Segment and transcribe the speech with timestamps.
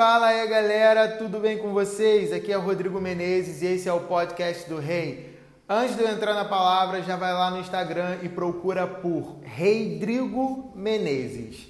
[0.00, 2.32] Fala aí galera, tudo bem com vocês?
[2.32, 5.38] Aqui é Rodrigo Menezes e esse é o podcast do Rei.
[5.68, 10.72] Antes de eu entrar na palavra, já vai lá no Instagram e procura por Reidrigo
[10.74, 11.68] Menezes.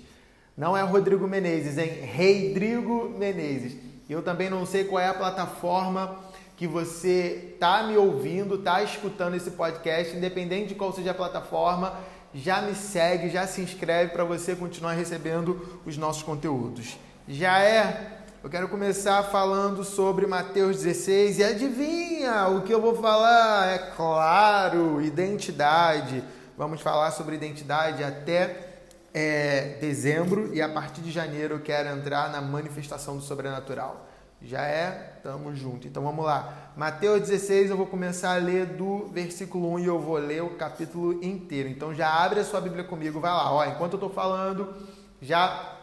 [0.56, 1.90] Não é Rodrigo Menezes, hein?
[2.04, 3.76] Reidrigo Menezes.
[4.08, 6.16] Eu também não sei qual é a plataforma
[6.56, 11.98] que você tá me ouvindo, tá escutando esse podcast, independente de qual seja a plataforma,
[12.32, 16.96] já me segue, já se inscreve para você continuar recebendo os nossos conteúdos.
[17.28, 18.19] Já é?
[18.42, 23.68] Eu quero começar falando sobre Mateus 16 e adivinha o que eu vou falar?
[23.68, 26.24] É claro, identidade.
[26.56, 28.78] Vamos falar sobre identidade até
[29.12, 34.08] é, dezembro e a partir de janeiro eu quero entrar na manifestação do sobrenatural.
[34.40, 35.18] Já é?
[35.22, 35.86] Tamo junto.
[35.86, 36.72] Então vamos lá.
[36.74, 40.56] Mateus 16, eu vou começar a ler do versículo 1 e eu vou ler o
[40.56, 41.68] capítulo inteiro.
[41.68, 43.52] Então já abre a sua Bíblia comigo, vai lá.
[43.52, 44.74] Ó, enquanto eu estou falando,
[45.20, 45.76] já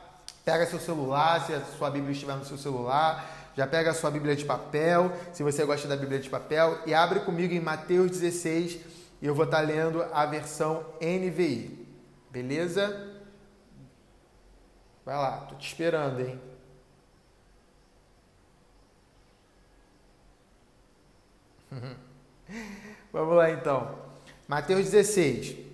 [0.48, 4.10] pega seu celular, se a sua Bíblia estiver no seu celular, já pega a sua
[4.10, 8.12] Bíblia de papel, se você gosta da Bíblia de papel, e abre comigo em Mateus
[8.12, 8.80] 16
[9.22, 11.86] e eu vou estar lendo a versão NVI.
[12.32, 13.14] Beleza?
[15.06, 16.40] Vai lá, tô te esperando, hein?
[23.12, 24.00] Vamos lá então.
[24.48, 25.67] Mateus 16.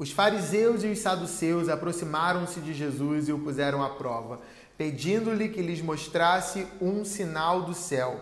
[0.00, 4.40] Os fariseus e os saduceus aproximaram-se de Jesus e o puseram à prova,
[4.78, 8.18] pedindo-lhe que lhes mostrasse um sinal do céu.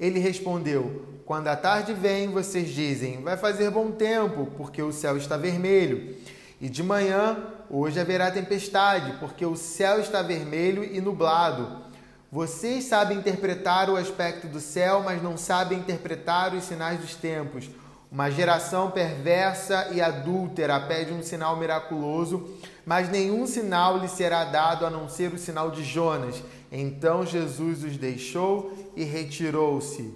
[0.00, 5.18] Ele respondeu: Quando a tarde vem, vocês dizem: Vai fazer bom tempo, porque o céu
[5.18, 6.16] está vermelho.
[6.58, 7.36] E de manhã,
[7.68, 11.84] hoje haverá tempestade, porque o céu está vermelho e nublado.
[12.32, 17.68] Vocês sabem interpretar o aspecto do céu, mas não sabem interpretar os sinais dos tempos.
[18.14, 22.48] Uma geração perversa e adúltera pede um sinal miraculoso,
[22.86, 26.40] mas nenhum sinal lhe será dado a não ser o sinal de Jonas.
[26.70, 30.14] Então Jesus os deixou e retirou-se.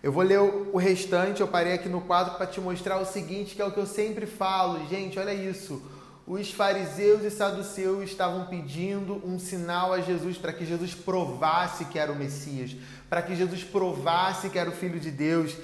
[0.00, 3.56] Eu vou ler o restante, eu parei aqui no quadro para te mostrar o seguinte,
[3.56, 4.86] que é o que eu sempre falo.
[4.86, 5.82] Gente, olha isso
[6.30, 11.98] os fariseus e saduceus estavam pedindo um sinal a Jesus para que Jesus provasse que
[11.98, 12.76] era o Messias,
[13.08, 15.56] para que Jesus provasse que era o Filho de Deus.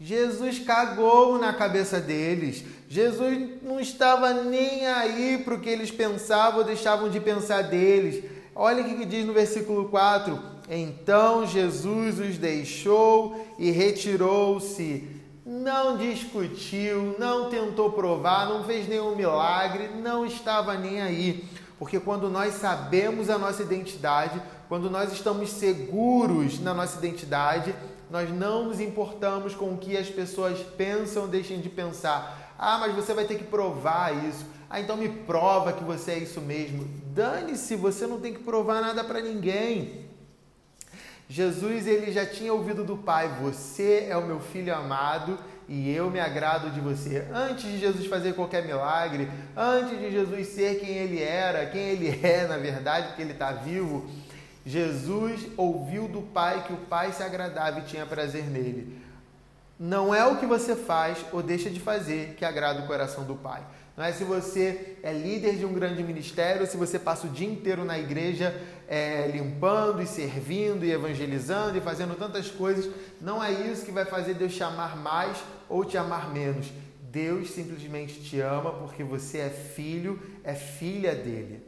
[0.00, 2.64] Jesus cagou na cabeça deles.
[2.88, 8.24] Jesus não estava nem aí para o que eles pensavam ou deixavam de pensar deles.
[8.54, 17.14] Olha o que diz no versículo 4: Então Jesus os deixou e retirou-se não discutiu,
[17.20, 21.48] não tentou provar, não fez nenhum milagre, não estava nem aí.
[21.78, 27.72] Porque quando nós sabemos a nossa identidade, quando nós estamos seguros na nossa identidade,
[28.10, 32.54] nós não nos importamos com o que as pessoas pensam ou deixem de pensar.
[32.58, 34.46] Ah, mas você vai ter que provar isso.
[34.68, 36.88] Ah, então me prova que você é isso mesmo.
[37.14, 40.06] Dane-se, você não tem que provar nada para ninguém.
[41.28, 46.10] Jesus ele já tinha ouvido do Pai: Você é o meu filho amado e eu
[46.10, 47.26] me agrado de você.
[47.32, 52.20] Antes de Jesus fazer qualquer milagre, antes de Jesus ser quem ele era, quem ele
[52.24, 54.08] é na verdade, porque ele está vivo,
[54.66, 59.00] Jesus ouviu do Pai que o Pai se agradava e tinha prazer nele.
[59.78, 63.36] Não é o que você faz ou deixa de fazer que agrada o coração do
[63.36, 63.62] Pai.
[63.96, 67.48] Não é se você é líder de um grande ministério, se você passa o dia
[67.48, 72.92] inteiro na igreja é, limpando e servindo e evangelizando e fazendo tantas coisas.
[73.20, 75.38] Não é isso que vai fazer Deus te amar mais
[75.68, 76.72] ou te amar menos.
[77.02, 81.65] Deus simplesmente te ama porque você é filho, é filha dele.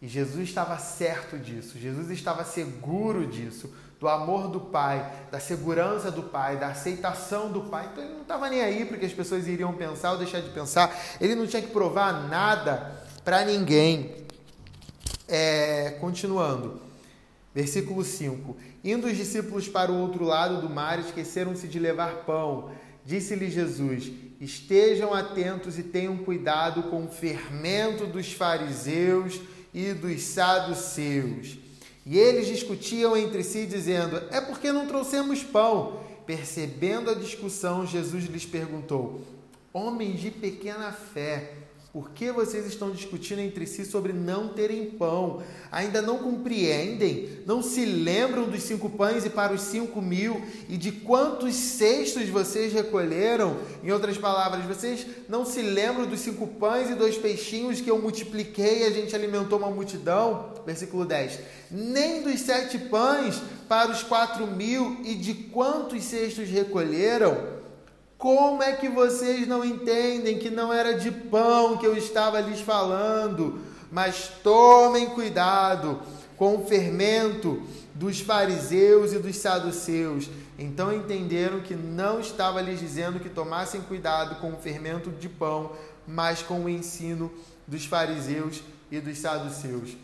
[0.00, 6.10] E Jesus estava certo disso, Jesus estava seguro disso do amor do Pai, da segurança
[6.10, 7.90] do Pai, da aceitação do Pai.
[7.92, 10.98] Então ele não estava nem aí porque as pessoas iriam pensar ou deixar de pensar.
[11.20, 14.16] Ele não tinha que provar nada para ninguém.
[15.28, 16.80] É, continuando,
[17.54, 22.70] versículo 5: Indo os discípulos para o outro lado do mar, esqueceram-se de levar pão.
[23.04, 24.10] Disse-lhe Jesus:
[24.40, 31.58] Estejam atentos e tenham cuidado com o fermento dos fariseus e dos saduceus.
[32.04, 36.00] E eles discutiam entre si, dizendo: É porque não trouxemos pão.
[36.26, 39.20] Percebendo a discussão, Jesus lhes perguntou:
[39.72, 41.54] Homens de pequena fé,
[41.92, 45.42] por que vocês estão discutindo entre si sobre não terem pão?
[45.72, 47.40] Ainda não compreendem?
[47.44, 50.40] Não se lembram dos cinco pães e para os cinco mil?
[50.68, 53.56] E de quantos cestos vocês recolheram?
[53.82, 58.00] Em outras palavras, vocês não se lembram dos cinco pães e dois peixinhos que eu
[58.00, 60.54] multipliquei e a gente alimentou uma multidão?
[60.64, 61.40] Versículo 10.
[61.72, 67.59] Nem dos sete pães para os quatro mil e de quantos cestos recolheram?
[68.20, 72.60] Como é que vocês não entendem que não era de pão que eu estava lhes
[72.60, 73.68] falando?
[73.90, 76.00] mas tomem cuidado
[76.36, 77.62] com o fermento
[77.94, 80.30] dos fariseus e dos saduceus.
[80.58, 85.72] Então entenderam que não estava lhes dizendo que tomassem cuidado com o fermento de pão,
[86.06, 87.30] mas com o ensino
[87.66, 89.96] dos fariseus e dos saduceus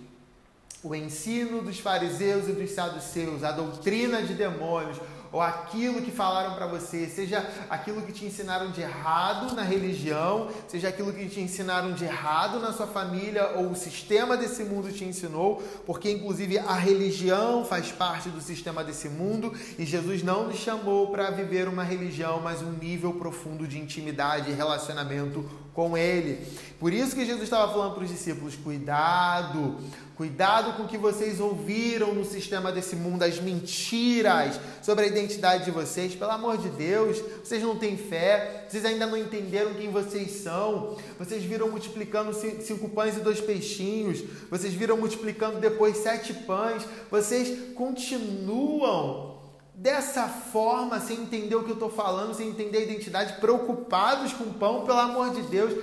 [0.86, 4.98] o ensino dos fariseus e dos saduceus, a doutrina de demônios,
[5.36, 10.48] ou aquilo que falaram para você, seja aquilo que te ensinaram de errado na religião,
[10.66, 14.90] seja aquilo que te ensinaram de errado na sua família, ou o sistema desse mundo
[14.90, 20.46] te ensinou, porque inclusive a religião faz parte do sistema desse mundo e Jesus não
[20.46, 25.44] nos chamou para viver uma religião, mas um nível profundo de intimidade e relacionamento
[25.74, 26.46] com Ele.
[26.80, 29.76] Por isso que Jesus estava falando para os discípulos: cuidado,
[30.16, 35.66] Cuidado com o que vocês ouviram no sistema desse mundo, as mentiras sobre a identidade
[35.66, 36.14] de vocês.
[36.14, 40.96] Pelo amor de Deus, vocês não têm fé, vocês ainda não entenderam quem vocês são.
[41.18, 44.24] Vocês viram multiplicando cinco pães e dois peixinhos.
[44.50, 46.82] Vocês viram multiplicando depois sete pães.
[47.10, 49.36] Vocês continuam
[49.74, 54.44] dessa forma, sem entender o que eu estou falando, sem entender a identidade, preocupados com
[54.44, 55.74] o pão, pelo amor de Deus.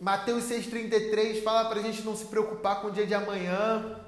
[0.00, 4.00] Mateus 6,33 fala para a gente não se preocupar com o dia de amanhã,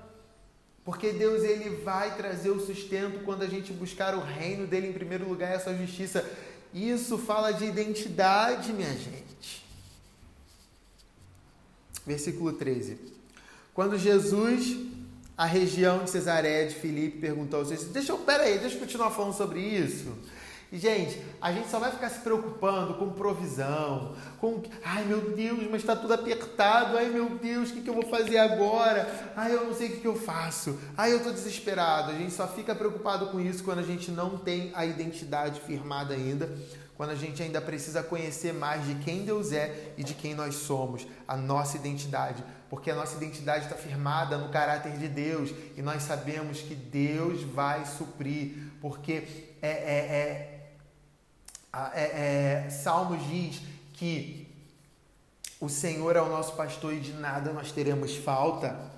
[0.84, 4.92] porque Deus ele vai trazer o sustento quando a gente buscar o reino dele em
[4.92, 6.26] primeiro lugar e a sua justiça.
[6.72, 9.62] Isso fala de identidade, minha gente.
[12.06, 12.98] Versículo 13.
[13.74, 14.78] Quando Jesus,
[15.36, 19.10] a região de Cesareia de Filipe, perguntou aos seus deixa eu, peraí, deixa eu continuar
[19.10, 20.10] falando sobre isso.
[20.72, 24.62] E, gente, a gente só vai ficar se preocupando com provisão, com.
[24.82, 26.96] Ai, meu Deus, mas está tudo apertado.
[26.96, 29.06] Ai, meu Deus, o que, que eu vou fazer agora?
[29.36, 30.78] Ai, eu não sei o que, que eu faço.
[30.96, 32.10] Ai, eu estou desesperado.
[32.10, 36.14] A gente só fica preocupado com isso quando a gente não tem a identidade firmada
[36.14, 36.50] ainda,
[36.96, 40.54] quando a gente ainda precisa conhecer mais de quem Deus é e de quem nós
[40.54, 42.42] somos, a nossa identidade.
[42.70, 47.42] Porque a nossa identidade está firmada no caráter de Deus e nós sabemos que Deus
[47.42, 49.24] vai suprir, porque
[49.60, 50.51] é, é, é
[51.72, 53.62] é, é, Salmos diz
[53.94, 54.46] que
[55.60, 58.90] o Senhor é o nosso pastor e de nada nós teremos falta.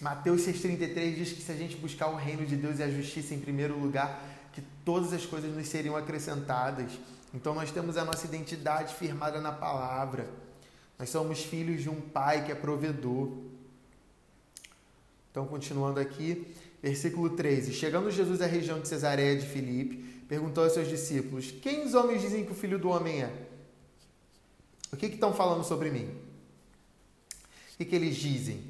[0.00, 3.34] Mateus 6,33 diz que se a gente buscar o reino de Deus e a justiça
[3.34, 4.22] em primeiro lugar,
[4.52, 6.92] que todas as coisas nos seriam acrescentadas.
[7.34, 10.28] Então nós temos a nossa identidade firmada na palavra.
[10.98, 13.30] Nós somos filhos de um pai que é provedor.
[15.30, 17.72] Então, continuando aqui, Versículo 13.
[17.72, 19.96] Chegando Jesus à região de Cesareia de Filipe,
[20.28, 23.32] perguntou aos seus discípulos: Quem os homens dizem que o filho do homem é?
[24.92, 26.08] O que, estão falando sobre mim?
[27.74, 28.62] O que, que eles dizem?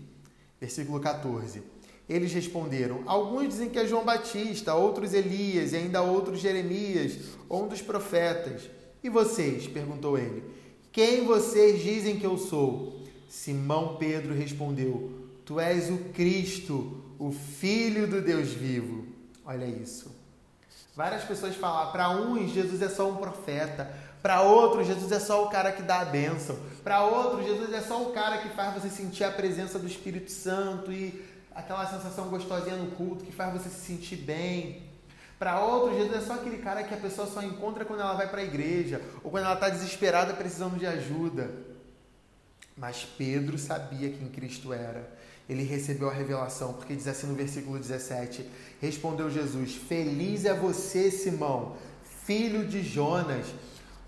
[0.61, 1.63] Versículo 14.
[2.09, 7.17] Eles responderam: Alguns dizem que é João Batista, outros Elias e ainda outros Jeremias
[7.49, 8.69] ou um dos profetas.
[9.03, 9.67] E vocês?
[9.67, 10.43] perguntou ele.
[10.93, 13.01] Quem vocês dizem que eu sou?
[13.29, 15.11] Simão Pedro respondeu:
[15.45, 19.07] Tu és o Cristo, o Filho do Deus vivo.
[19.45, 20.11] Olha isso.
[20.97, 25.45] Várias pessoas falam, para uns Jesus é só um profeta, para outros Jesus é só
[25.45, 28.75] o cara que dá a bênção, para outros Jesus é só o cara que faz
[28.75, 31.23] você sentir a presença do Espírito Santo e
[31.55, 34.83] aquela sensação gostosinha no culto que faz você se sentir bem.
[35.39, 38.29] Para outros, Jesus é só aquele cara que a pessoa só encontra quando ela vai
[38.29, 41.51] para a igreja ou quando ela está desesperada precisando de ajuda.
[42.77, 45.20] Mas Pedro sabia quem Cristo era
[45.51, 48.49] ele recebeu a revelação, porque diz assim no versículo 17:
[48.81, 51.75] Respondeu Jesus: Feliz é você, Simão,
[52.25, 53.47] filho de Jonas,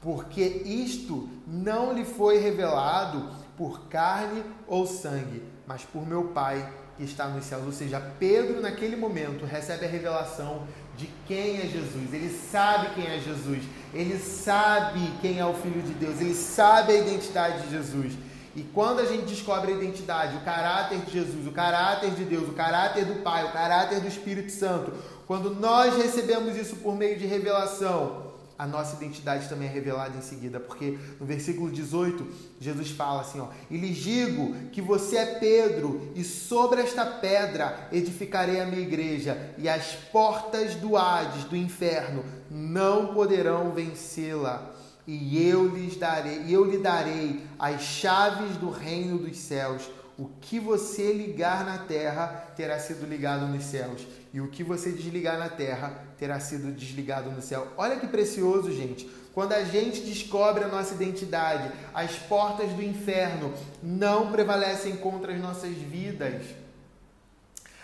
[0.00, 7.02] porque isto não lhe foi revelado por carne ou sangue, mas por meu Pai que
[7.02, 7.64] está nos céus.
[7.64, 12.14] Ou seja, Pedro, naquele momento, recebe a revelação de quem é Jesus.
[12.14, 13.64] Ele sabe quem é Jesus.
[13.92, 16.20] Ele sabe quem é o Filho de Deus.
[16.20, 18.12] Ele sabe a identidade de Jesus.
[18.54, 22.48] E quando a gente descobre a identidade, o caráter de Jesus, o caráter de Deus,
[22.48, 24.92] o caráter do Pai, o caráter do Espírito Santo,
[25.26, 30.20] quando nós recebemos isso por meio de revelação, a nossa identidade também é revelada em
[30.20, 32.24] seguida, porque no versículo 18,
[32.60, 37.88] Jesus fala assim, ó: "E lhes digo que você é Pedro, e sobre esta pedra
[37.90, 44.71] edificarei a minha igreja, e as portas do Hades, do inferno, não poderão vencê-la."
[45.06, 49.90] E eu lhes darei, eu lhe darei as chaves do reino dos céus.
[50.18, 54.92] O que você ligar na terra terá sido ligado nos céus, e o que você
[54.92, 57.68] desligar na terra terá sido desligado no céu.
[57.76, 59.10] Olha que precioso, gente.
[59.34, 65.40] Quando a gente descobre a nossa identidade, as portas do inferno não prevalecem contra as
[65.40, 66.44] nossas vidas.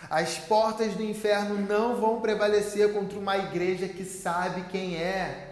[0.09, 5.48] As portas do inferno não vão prevalecer contra uma igreja que sabe quem é.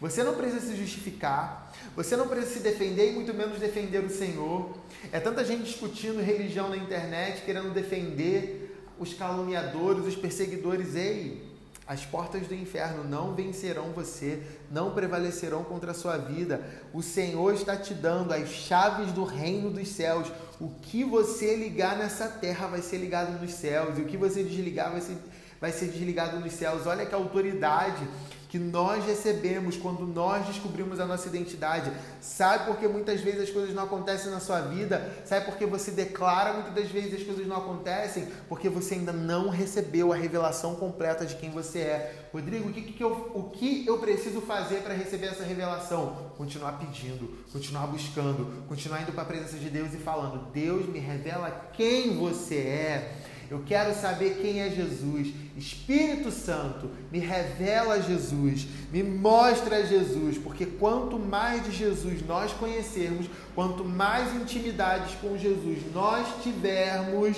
[0.00, 4.10] Você não precisa se justificar, você não precisa se defender e muito menos defender o
[4.10, 4.76] Senhor.
[5.12, 10.94] É tanta gente discutindo religião na internet, querendo defender os caluniadores, os perseguidores.
[10.94, 11.42] Ei,
[11.86, 16.64] as portas do inferno não vencerão você, não prevalecerão contra a sua vida.
[16.92, 20.32] O Senhor está te dando as chaves do reino dos céus.
[20.58, 24.42] O que você ligar nessa terra vai ser ligado nos céus, e o que você
[24.42, 25.16] desligar vai ser,
[25.60, 26.86] vai ser desligado nos céus.
[26.86, 28.08] Olha que autoridade
[28.54, 31.90] que nós recebemos quando nós descobrimos a nossa identidade.
[32.20, 35.12] Sabe por que muitas vezes as coisas não acontecem na sua vida?
[35.24, 38.28] Sabe por que você declara muitas das vezes as coisas não acontecem?
[38.48, 42.26] Porque você ainda não recebeu a revelação completa de quem você é.
[42.32, 46.30] Rodrigo, o que, que, eu, o que eu preciso fazer para receber essa revelação?
[46.38, 51.00] Continuar pedindo, continuar buscando, continuar indo para a presença de Deus e falando: Deus me
[51.00, 53.14] revela quem você é.
[53.50, 55.34] Eu quero saber quem é Jesus.
[55.56, 63.26] Espírito Santo, me revela Jesus, me mostra Jesus, porque quanto mais de Jesus nós conhecermos,
[63.54, 67.36] quanto mais intimidades com Jesus nós tivermos,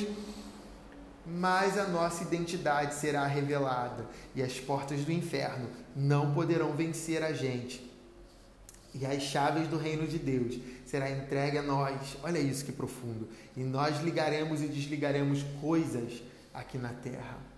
[1.26, 7.32] mais a nossa identidade será revelada e as portas do inferno não poderão vencer a
[7.32, 7.84] gente.
[8.94, 12.16] E as chaves do reino de Deus será entregue a nós.
[12.22, 13.28] Olha isso que profundo.
[13.54, 16.22] E nós ligaremos e desligaremos coisas
[16.54, 17.55] aqui na terra.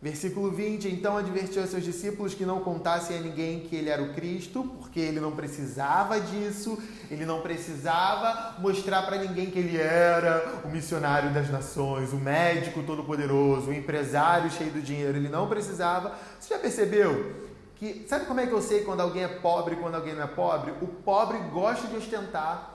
[0.00, 4.02] Versículo 20: Então advertiu a seus discípulos que não contassem a ninguém que ele era
[4.02, 6.78] o Cristo, porque ele não precisava disso,
[7.10, 12.82] ele não precisava mostrar para ninguém que ele era o missionário das nações, o médico
[12.82, 15.16] todo-poderoso, o empresário cheio do dinheiro.
[15.16, 16.14] Ele não precisava.
[16.38, 17.32] Você já percebeu
[17.76, 20.24] que sabe como é que eu sei quando alguém é pobre e quando alguém não
[20.24, 20.72] é pobre?
[20.82, 22.73] O pobre gosta de ostentar.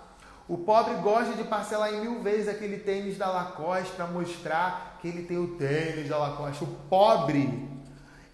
[0.50, 5.08] O pobre gosta de parcelar em mil vezes aquele tênis da Lacoste para mostrar que
[5.08, 6.64] ele tem o tênis da Lacoste.
[6.64, 7.70] O pobre,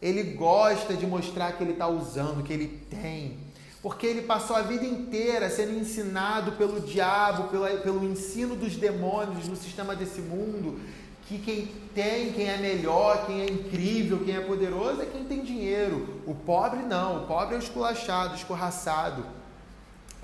[0.02, 3.38] ele gosta de mostrar que ele está usando, que ele tem.
[3.82, 9.56] Porque ele passou a vida inteira sendo ensinado pelo diabo, pelo, ensino dos demônios no
[9.58, 10.80] sistema desse mundo,
[11.28, 15.44] que quem tem, quem é melhor, quem é incrível, quem é poderoso é quem tem
[15.44, 16.22] dinheiro.
[16.26, 19.26] O pobre não, o pobre é esculachado, escorraçado.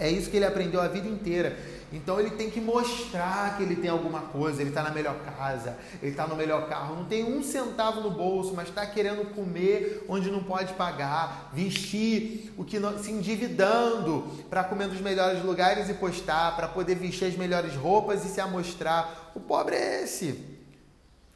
[0.01, 1.80] É isso que ele aprendeu a vida inteira.
[1.91, 5.77] Então ele tem que mostrar que ele tem alguma coisa, ele está na melhor casa,
[6.01, 10.05] ele está no melhor carro, não tem um centavo no bolso, mas está querendo comer
[10.07, 15.89] onde não pode pagar, vestir o que não, se endividando para comer nos melhores lugares
[15.89, 19.31] e postar, para poder vestir as melhores roupas e se amostrar.
[19.36, 20.45] O pobre é esse.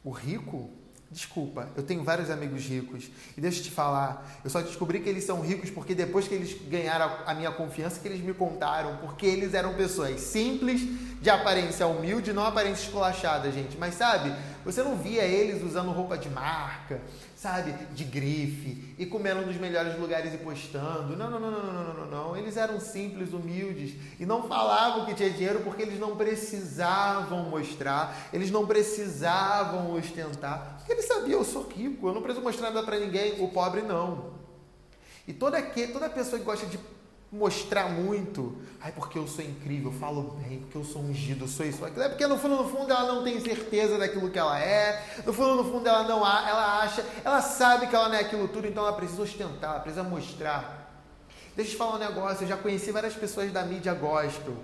[0.02, 0.70] O rico,
[1.10, 5.08] desculpa, eu tenho vários amigos ricos e deixa eu te falar, eu só descobri que
[5.08, 8.96] eles são ricos porque depois que eles ganharam a minha confiança, que eles me contaram,
[8.96, 10.82] porque eles eram pessoas simples,
[11.20, 13.76] de aparência humilde, não aparência esculachada, gente.
[13.78, 14.34] Mas sabe,
[14.66, 17.00] você não via eles usando roupa de marca,
[17.36, 21.16] sabe, de grife e comendo nos melhores lugares e postando.
[21.16, 22.36] Não, não, não, não, não, não, não.
[22.36, 28.28] Eles eram simples, humildes e não falavam que tinha dinheiro porque eles não precisavam mostrar,
[28.32, 30.78] eles não precisavam ostentar.
[30.78, 33.40] Porque eles sabiam, eu sou rico, eu não preciso mostrar nada para ninguém.
[33.40, 34.34] O pobre não.
[35.28, 36.76] E toda, que, toda pessoa que gosta de
[37.30, 38.56] mostrar muito.
[38.80, 42.02] Ai, porque eu sou incrível, eu falo bem, porque eu sou ungido, sou isso, aquilo.
[42.02, 45.04] É porque no fundo, no fundo, ela não tem certeza daquilo que ela é.
[45.24, 48.48] No fundo, no fundo, ela não ela acha, ela sabe que ela não é aquilo
[48.48, 50.86] tudo, então ela precisa ostentar, ela precisa mostrar.
[51.56, 54.54] Deixa eu te falar um negócio, eu já conheci várias pessoas da mídia gospel.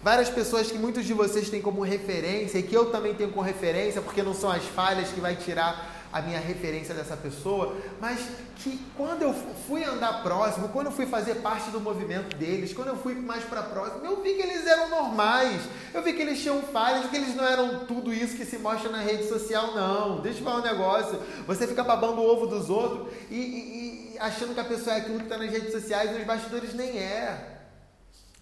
[0.00, 3.44] Várias pessoas que muitos de vocês têm como referência e que eu também tenho como
[3.44, 8.18] referência, porque não são as falhas que vai tirar a minha referência dessa pessoa, mas
[8.56, 9.34] que quando eu
[9.66, 13.44] fui andar próximo, quando eu fui fazer parte do movimento deles, quando eu fui mais
[13.44, 15.60] para próximo, eu vi que eles eram normais,
[15.92, 18.90] eu vi que eles tinham falhas, que eles não eram tudo isso que se mostra
[18.90, 20.20] na rede social, não.
[20.20, 24.18] Deixa eu falar um negócio, você fica babando o ovo dos outros e, e, e
[24.18, 27.58] achando que a pessoa é aquilo que está nas redes sociais nos bastidores nem é.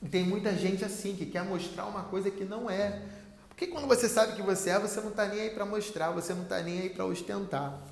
[0.02, 3.02] E tem muita gente assim que quer mostrar uma coisa que não é.
[3.56, 6.34] Porque quando você sabe que você é, você não está nem aí para mostrar, você
[6.34, 7.82] não está nem aí para ostentar.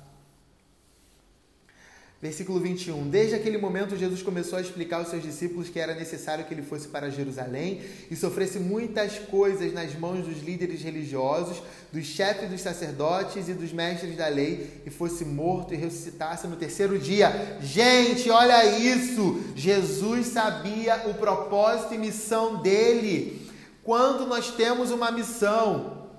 [2.21, 3.09] Versículo 21.
[3.09, 6.61] Desde aquele momento, Jesus começou a explicar aos seus discípulos que era necessário que ele
[6.61, 7.81] fosse para Jerusalém
[8.11, 13.73] e sofresse muitas coisas nas mãos dos líderes religiosos, dos chefes dos sacerdotes e dos
[13.73, 17.57] mestres da lei, e fosse morto e ressuscitasse no terceiro dia.
[17.59, 19.41] Gente, olha isso!
[19.55, 23.44] Jesus sabia o propósito e missão dele.
[23.85, 26.09] Quando nós temos uma missão,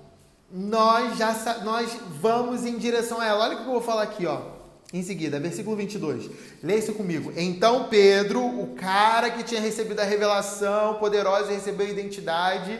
[0.49, 1.33] nós já
[1.65, 3.43] nós vamos em direção a ela.
[3.43, 4.39] Olha o que eu vou falar aqui, ó.
[4.93, 6.29] Em seguida, versículo 22.
[6.63, 7.33] Leia isso comigo.
[7.35, 12.79] Então Pedro, o cara que tinha recebido a revelação poderosa e recebeu a identidade,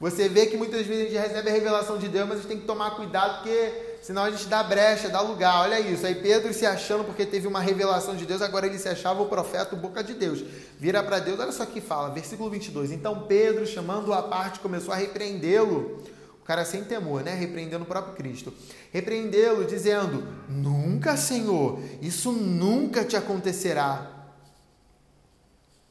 [0.00, 2.48] você vê que muitas vezes a gente recebe a revelação de Deus, mas a gente
[2.48, 5.62] tem que tomar cuidado porque senão a gente dá brecha, dá lugar.
[5.62, 6.04] Olha isso.
[6.04, 9.26] Aí Pedro se achando porque teve uma revelação de Deus, agora ele se achava o
[9.26, 10.44] profeta, boca de Deus.
[10.78, 12.90] Vira para Deus, olha só que fala, versículo 22.
[12.90, 16.02] Então Pedro, chamando-o à parte, começou a repreendê-lo.
[16.42, 17.34] O cara sem temor, né?
[17.34, 18.52] Repreendendo o próprio Cristo.
[18.90, 24.10] Repreendê-lo, dizendo: Nunca, Senhor, isso nunca te acontecerá.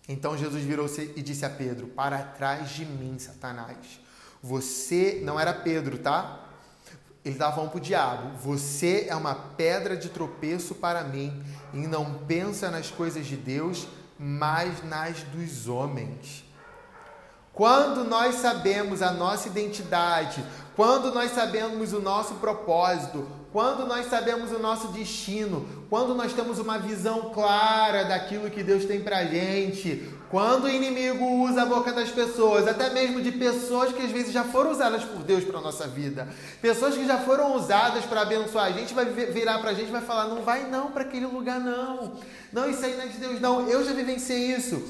[0.10, 3.78] Então Jesus virou-se e disse a Pedro: Para trás de mim, Satanás.
[4.44, 6.51] Você, não era Pedro, tá?
[7.24, 11.88] Ele estava falando para o diabo: Você é uma pedra de tropeço para mim e
[11.88, 13.88] não pensa nas coisas de Deus,
[14.18, 16.44] mas nas dos homens.
[17.54, 20.44] Quando nós sabemos a nossa identidade,
[20.76, 26.58] quando nós sabemos o nosso propósito, quando nós sabemos o nosso destino, quando nós temos
[26.58, 31.92] uma visão clara daquilo que Deus tem pra gente, quando o inimigo usa a boca
[31.92, 35.60] das pessoas, até mesmo de pessoas que às vezes já foram usadas por Deus para
[35.60, 36.30] nossa vida,
[36.62, 39.92] pessoas que já foram usadas para abençoar a gente, vai virar para a gente e
[39.92, 42.14] vai falar: não vai não para aquele lugar não,
[42.54, 43.68] não isso aí não é de Deus não.
[43.68, 44.82] Eu já vivenciei isso.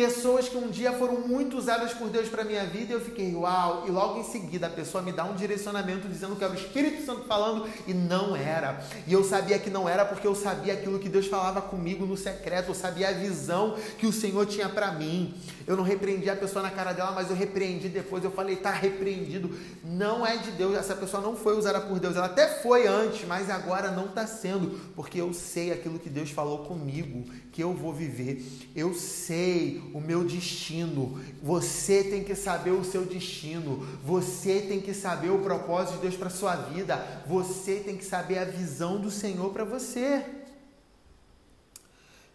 [0.00, 3.34] Pessoas que um dia foram muito usadas por Deus para minha vida e eu fiquei,
[3.34, 3.84] uau!
[3.86, 7.04] E logo em seguida a pessoa me dá um direcionamento dizendo que era o Espírito
[7.04, 8.82] Santo falando e não era.
[9.06, 12.16] E eu sabia que não era porque eu sabia aquilo que Deus falava comigo no
[12.16, 15.34] secreto, eu sabia a visão que o Senhor tinha para mim.
[15.70, 18.24] Eu não repreendi a pessoa na cara dela, mas eu repreendi depois.
[18.24, 19.56] Eu falei, tá repreendido.
[19.84, 22.16] Não é de Deus, essa pessoa não foi usada por Deus.
[22.16, 26.30] Ela até foi antes, mas agora não está sendo, porque eu sei aquilo que Deus
[26.30, 28.44] falou comigo, que eu vou viver.
[28.74, 31.20] Eu sei o meu destino.
[31.40, 33.86] Você tem que saber o seu destino.
[34.04, 37.22] Você tem que saber o propósito de Deus para sua vida.
[37.28, 40.40] Você tem que saber a visão do Senhor para você.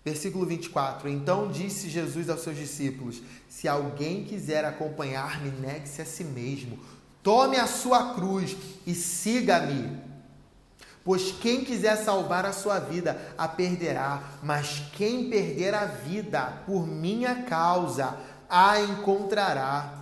[0.06, 6.24] Versículo 24: Então disse Jesus aos seus discípulos: Se alguém quiser acompanhar-me, negue-se a si
[6.24, 6.78] mesmo,
[7.24, 10.00] tome a sua cruz e siga-me.
[11.04, 16.88] Pois quem quiser salvar a sua vida, a perderá, mas quem perder a vida por
[16.88, 18.16] minha causa,
[18.48, 19.95] a encontrará.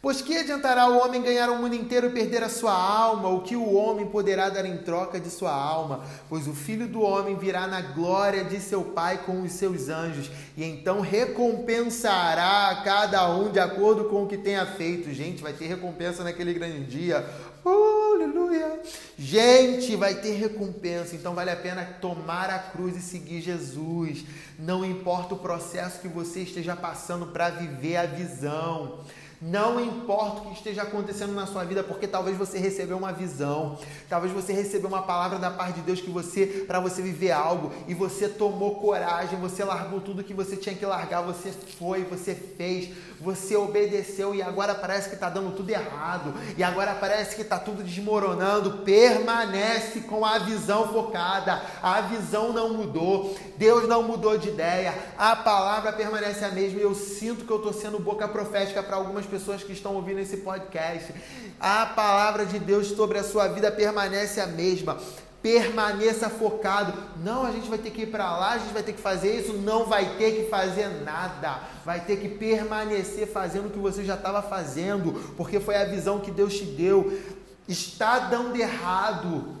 [0.00, 3.30] Pois que adiantará o homem ganhar o mundo inteiro e perder a sua alma?
[3.30, 6.04] O que o homem poderá dar em troca de sua alma?
[6.28, 10.30] Pois o filho do homem virá na glória de seu Pai com os seus anjos,
[10.56, 15.12] e então recompensará a cada um de acordo com o que tenha feito.
[15.12, 17.28] Gente, vai ter recompensa naquele grande dia.
[17.64, 18.80] Uh, aleluia!
[19.18, 24.24] Gente, vai ter recompensa, então vale a pena tomar a cruz e seguir Jesus.
[24.56, 29.00] Não importa o processo que você esteja passando para viver a visão.
[29.40, 33.78] Não importa o que esteja acontecendo na sua vida, porque talvez você recebeu uma visão,
[34.08, 37.72] talvez você recebeu uma palavra da parte de Deus que você para você viver algo
[37.86, 42.34] e você tomou coragem, você largou tudo que você tinha que largar, você foi, você
[42.34, 47.42] fez, você obedeceu e agora parece que está dando tudo errado e agora parece que
[47.42, 48.84] está tudo desmoronando.
[48.84, 55.34] Permanece com a visão focada, a visão não mudou, Deus não mudou de ideia, a
[55.34, 56.80] palavra permanece a mesma.
[56.80, 60.38] Eu sinto que eu estou sendo boca profética para algumas pessoas que estão ouvindo esse
[60.38, 61.12] podcast.
[61.60, 64.96] A palavra de Deus sobre a sua vida permanece a mesma.
[65.42, 66.92] Permaneça focado.
[67.22, 69.38] Não, a gente vai ter que ir para lá, a gente vai ter que fazer
[69.38, 69.52] isso.
[69.52, 71.60] Não vai ter que fazer nada.
[71.84, 76.20] Vai ter que permanecer fazendo o que você já estava fazendo, porque foi a visão
[76.20, 77.20] que Deus te deu.
[77.68, 79.56] Está dando errado.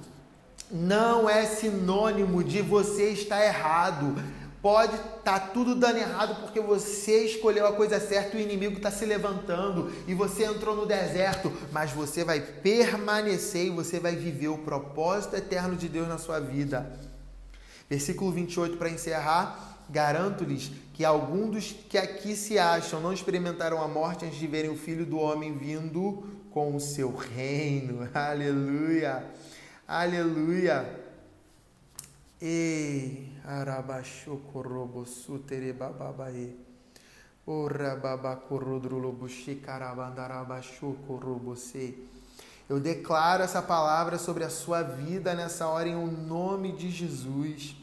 [0.70, 4.16] Não é sinônimo de você estar errado.
[4.60, 8.76] Pode estar tá tudo dando errado porque você escolheu a coisa certa e o inimigo
[8.76, 14.16] está se levantando e você entrou no deserto, mas você vai permanecer e você vai
[14.16, 16.90] viver o propósito eterno de Deus na sua vida.
[17.88, 23.86] Versículo 28 para encerrar: Garanto-lhes que alguns dos que aqui se acham não experimentaram a
[23.86, 28.08] morte antes de verem o Filho do Homem vindo com o seu reino.
[28.12, 29.24] Aleluia!
[29.86, 31.00] Aleluia!
[32.42, 33.27] E
[42.68, 47.74] Eu declaro essa palavra sobre a sua vida nessa hora em o nome de Jesus.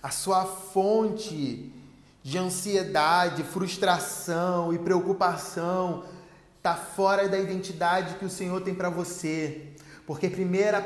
[0.00, 1.74] A sua fonte
[2.22, 6.04] de ansiedade, frustração e preocupação
[6.58, 9.74] está fora da identidade que o Senhor tem para você.
[10.06, 10.30] Porque 1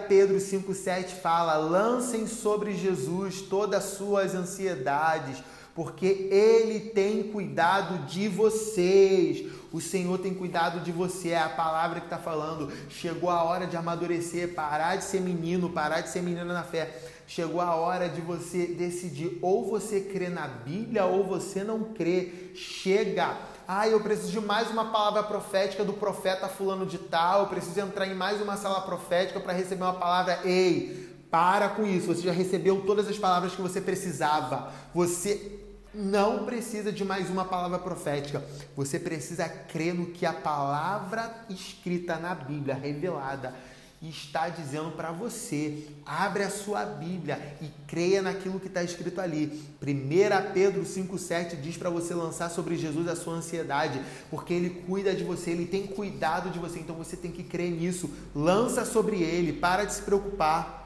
[0.09, 5.43] Pedro 5,7 fala: lancem sobre Jesus todas as suas ansiedades,
[5.75, 9.47] porque Ele tem cuidado de vocês.
[9.71, 12.73] O Senhor tem cuidado de você, é a palavra que está falando.
[12.89, 17.03] Chegou a hora de amadurecer, parar de ser menino, parar de ser menina na fé.
[17.27, 22.53] Chegou a hora de você decidir ou você crê na Bíblia ou você não crê.
[22.55, 23.58] Chega!
[23.71, 27.79] Ah, eu preciso de mais uma palavra profética do profeta fulano de tal, eu preciso
[27.79, 30.41] entrar em mais uma sala profética para receber uma palavra.
[30.43, 32.07] Ei, para com isso.
[32.07, 34.73] Você já recebeu todas as palavras que você precisava.
[34.95, 35.61] Você
[35.93, 38.43] não precisa de mais uma palavra profética.
[38.75, 43.55] Você precisa crer no que a palavra escrita na Bíblia, revelada,
[44.01, 45.87] está dizendo para você.
[46.07, 49.63] Abre a sua Bíblia e creia naquilo que está escrito ali.
[49.83, 55.15] 1 Pedro 5,7 diz para você lançar sobre Jesus a sua ansiedade, porque ele cuida
[55.15, 58.11] de você, ele tem cuidado de você, então você tem que crer nisso.
[58.35, 60.78] Lança sobre ele, para de se preocupar.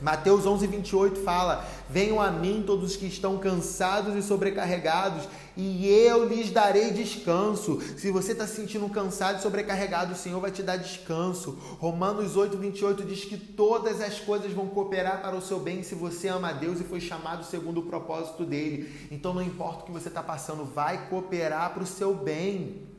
[0.00, 5.86] Mateus 11, 28 fala: Venham a mim todos os que estão cansados e sobrecarregados, e
[5.88, 7.80] eu lhes darei descanso.
[7.96, 11.58] Se você está se sentindo cansado e sobrecarregado, o Senhor vai te dar descanso.
[11.78, 15.94] Romanos 8, 28 diz que todas as coisas vão cooperar para o seu bem se
[15.94, 18.90] você ama a Deus e foi chamado segundo o propósito dele.
[19.10, 22.89] Então, não importa o que você está passando, vai cooperar para o seu bem.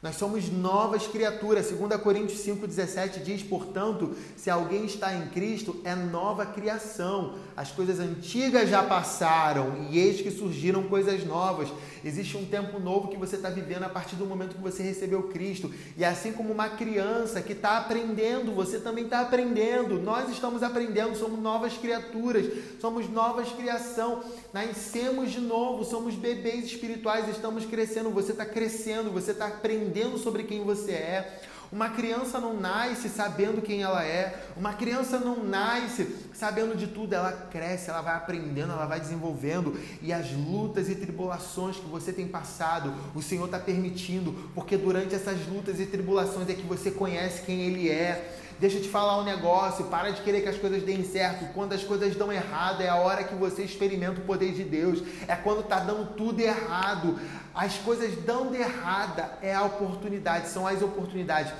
[0.00, 1.72] Nós somos novas criaturas.
[1.72, 7.34] 2 Coríntios 5,17 diz, portanto, se alguém está em Cristo, é nova criação.
[7.56, 11.68] As coisas antigas já passaram e eis que surgiram coisas novas.
[12.04, 15.24] Existe um tempo novo que você está vivendo a partir do momento que você recebeu
[15.24, 15.72] Cristo.
[15.96, 20.00] E assim como uma criança que está aprendendo, você também está aprendendo.
[20.00, 22.46] Nós estamos aprendendo, somos novas criaturas,
[22.80, 24.22] somos novas criação.
[24.52, 28.10] Nascemos de novo, somos bebês espirituais, estamos crescendo.
[28.10, 31.40] Você está crescendo, você está aprendendo sobre quem você é.
[31.70, 34.42] Uma criança não nasce sabendo quem ela é.
[34.56, 37.12] Uma criança não nasce sabendo de tudo.
[37.12, 39.78] Ela cresce, ela vai aprendendo, ela vai desenvolvendo.
[40.00, 45.14] E as lutas e tribulações que você tem passado, o Senhor está permitindo, porque durante
[45.14, 48.34] essas lutas e tribulações é que você conhece quem Ele é.
[48.60, 51.52] Deixa eu te falar um negócio, para de querer que as coisas deem certo.
[51.54, 55.00] Quando as coisas dão errado, é a hora que você experimenta o poder de Deus.
[55.28, 57.20] É quando está dando tudo errado.
[57.54, 61.52] As coisas dando errada é a oportunidade, são as oportunidades.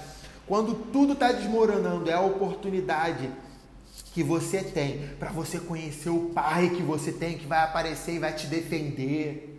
[0.45, 3.31] Quando tudo está desmoronando, é a oportunidade
[4.13, 8.19] que você tem para você conhecer o Pai que você tem, que vai aparecer e
[8.19, 9.58] vai te defender.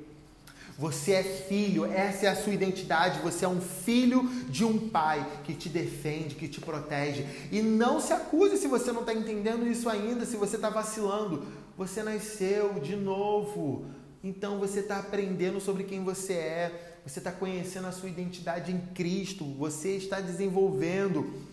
[0.79, 3.19] Você é filho, essa é a sua identidade.
[3.19, 7.25] Você é um filho de um pai que te defende, que te protege.
[7.51, 11.45] E não se acuse se você não está entendendo isso ainda, se você está vacilando.
[11.77, 13.87] Você nasceu de novo.
[14.23, 16.99] Então você está aprendendo sobre quem você é.
[17.05, 19.43] Você está conhecendo a sua identidade em Cristo.
[19.55, 21.43] Você está desenvolvendo.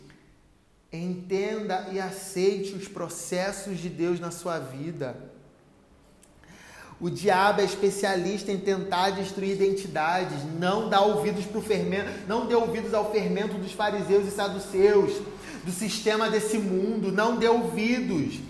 [0.92, 5.34] Entenda e aceite os processos de Deus na sua vida.
[6.98, 12.46] O diabo é especialista em tentar destruir identidades, não dá ouvidos para o fermento, não
[12.46, 15.12] dê ouvidos ao fermento dos fariseus e saduceus,
[15.62, 18.40] do sistema desse mundo, não dê ouvidos.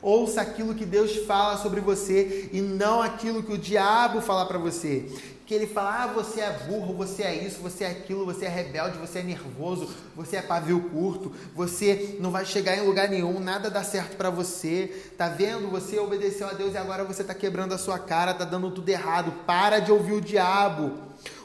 [0.00, 4.58] Ouça aquilo que Deus fala sobre você e não aquilo que o diabo fala para
[4.58, 5.06] você
[5.46, 8.48] que ele fala: ah, você é burro, você é isso, você é aquilo, você é
[8.48, 13.38] rebelde, você é nervoso, você é pavio curto, você não vai chegar em lugar nenhum,
[13.40, 15.04] nada dá certo para você.
[15.16, 15.70] Tá vendo?
[15.70, 18.88] Você obedeceu a Deus e agora você tá quebrando a sua cara, tá dando tudo
[18.88, 19.32] errado.
[19.46, 20.92] Para de ouvir o diabo.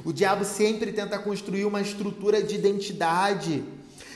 [0.04, 3.64] O diabo sempre tenta construir uma estrutura de identidade.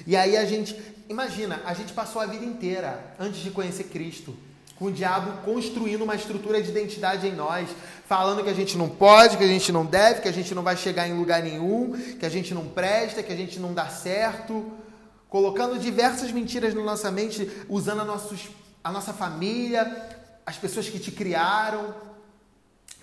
[0.06, 0.78] E aí a gente,
[1.10, 4.36] imagina, a gente passou a vida inteira antes de conhecer Cristo
[4.76, 7.70] com o diabo construindo uma estrutura de identidade em nós,
[8.06, 10.64] falando que a gente não pode, que a gente não deve, que a gente não
[10.64, 13.88] vai chegar em lugar nenhum, que a gente não presta, que a gente não dá
[13.88, 14.72] certo,
[15.30, 18.50] colocando diversas mentiras na nossa mente, usando a, nossos,
[18.84, 20.10] a nossa família,
[20.46, 21.94] as pessoas que te criaram,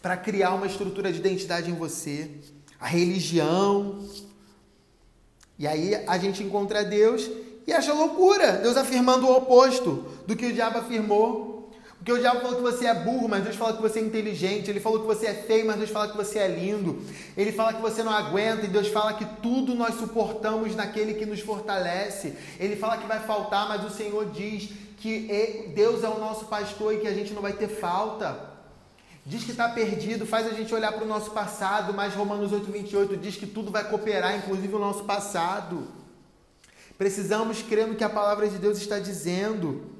[0.02, 2.30] para criar uma estrutura de identidade em você,
[2.78, 3.98] a religião.
[5.58, 7.28] E aí a gente encontra Deus
[7.66, 11.59] e acha loucura, Deus afirmando o oposto do que o diabo afirmou.
[12.00, 14.70] Porque o diabo falou que você é burro, mas Deus fala que você é inteligente.
[14.70, 17.02] Ele falou que você é feio, mas Deus fala que você é lindo.
[17.36, 21.26] Ele fala que você não aguenta, e Deus fala que tudo nós suportamos naquele que
[21.26, 22.34] nos fortalece.
[22.58, 26.94] Ele fala que vai faltar, mas o Senhor diz que Deus é o nosso pastor
[26.94, 28.48] e que a gente não vai ter falta.
[29.26, 33.20] Diz que está perdido, faz a gente olhar para o nosso passado, mas Romanos 8,28
[33.20, 35.86] diz que tudo vai cooperar, inclusive o nosso passado.
[36.96, 39.99] Precisamos crer no que a palavra de Deus está dizendo.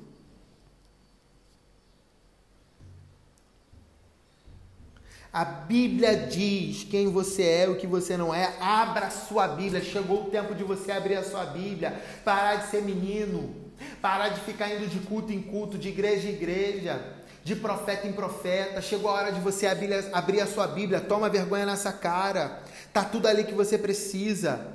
[5.33, 8.53] A Bíblia diz quem você é, o que você não é.
[8.61, 9.83] Abra a sua Bíblia.
[9.83, 12.03] Chegou o tempo de você abrir a sua Bíblia.
[12.25, 13.55] Parar de ser menino.
[14.03, 17.01] Parar de ficar indo de culto em culto, de igreja em igreja,
[17.45, 18.83] de profeta em profeta.
[18.83, 21.01] Chegou a hora de você abrir a sua Bíblia.
[21.01, 22.63] Toma vergonha nessa cara.
[22.93, 24.67] Tá tudo ali que você precisa.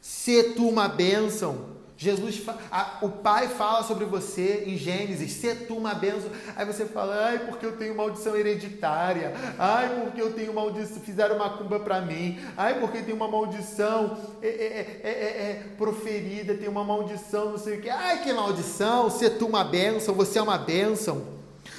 [0.00, 1.73] Se tu uma bênção.
[1.96, 6.28] Jesus, a, o Pai fala sobre você em Gênesis, ser tu uma bênção.
[6.56, 9.32] Aí você fala, ai, porque eu tenho maldição hereditária.
[9.58, 12.38] Ai, porque eu tenho maldição, fizeram uma cumba para mim.
[12.56, 17.78] Ai, porque tem uma maldição é, é, é, é, proferida, tem uma maldição, não sei
[17.78, 17.88] o que.
[17.88, 21.34] Ai, que maldição, ser tu uma bênção, você é uma bênção.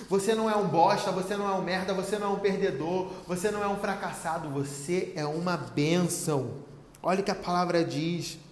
[0.10, 3.12] Você não é um bosta, você não é um merda, você não é um perdedor,
[3.28, 6.52] você não é um fracassado, você é uma bênção.
[7.02, 8.45] Olha o que a palavra diz.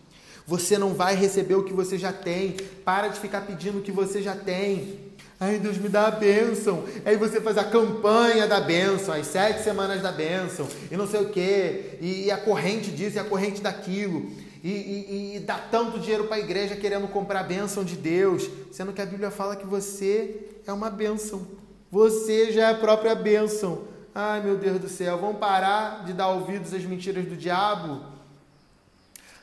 [0.46, 2.58] Você não vai receber o que você já tem.
[2.84, 5.14] Para de ficar pedindo o que você já tem.
[5.40, 6.86] Ai, Deus me dá a bênção.
[7.06, 11.22] Aí você faz a campanha da bênção, as sete semanas da bênção, e não sei
[11.22, 14.32] o quê, e, e a corrente disso e a corrente daquilo,
[14.64, 18.50] e, e, e dá tanto dinheiro para a igreja querendo comprar a bênção de Deus,
[18.72, 21.46] sendo que a Bíblia fala que você é uma bênção.
[21.92, 23.82] Você já é a própria bênção.
[24.16, 28.13] Ai, meu Deus do céu, vamos parar de dar ouvidos às mentiras do diabo?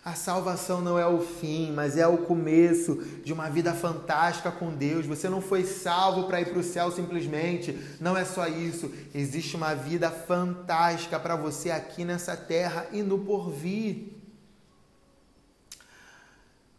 [0.02, 4.74] A salvação não é o fim, mas é o começo de uma vida fantástica com
[4.74, 5.04] Deus.
[5.04, 7.78] Você não foi salvo para ir para o céu simplesmente.
[8.00, 8.90] Não é só isso.
[9.14, 14.14] Existe uma vida fantástica para você aqui nessa terra e no porvir.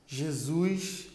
[0.08, 1.08] Jesus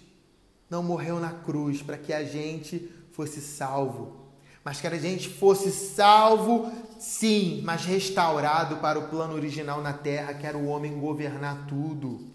[0.70, 4.25] não morreu na cruz para que a gente fosse salvo
[4.66, 10.34] mas que a gente fosse salvo, sim, mas restaurado para o plano original na terra,
[10.34, 12.26] que era o homem governar tudo.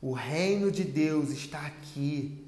[0.00, 2.42] O reino de Deus está aqui.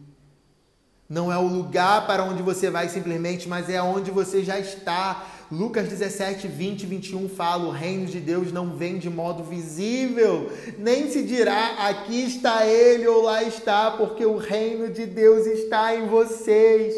[1.07, 5.27] Não é o lugar para onde você vai simplesmente, mas é onde você já está.
[5.53, 10.51] Lucas 17, 20 e 21 fala: o reino de Deus não vem de modo visível,
[10.79, 15.95] nem se dirá aqui está ele ou lá está, porque o reino de Deus está
[15.95, 16.95] em vocês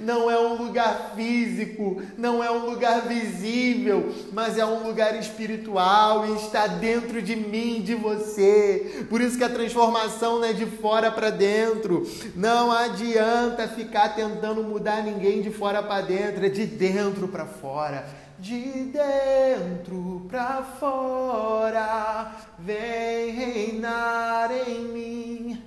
[0.00, 6.26] não é um lugar físico, não é um lugar visível, mas é um lugar espiritual
[6.26, 9.06] e está dentro de mim, de você.
[9.08, 12.08] Por isso que a transformação não é de fora para dentro.
[12.34, 18.28] Não adianta ficar tentando mudar ninguém de fora para dentro, é de dentro para fora
[18.40, 25.64] de dentro para fora, vem reinar em mim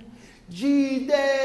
[0.48, 1.41] de dentro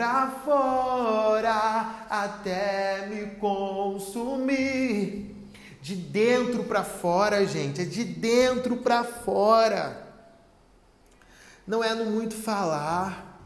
[0.00, 5.36] para fora até me consumir.
[5.82, 10.06] De dentro para fora, gente, é de dentro para fora.
[11.66, 13.42] Não é no muito falar,